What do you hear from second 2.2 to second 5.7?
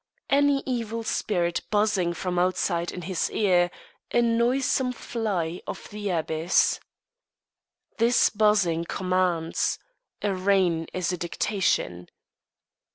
outside in his ear; a noisome fly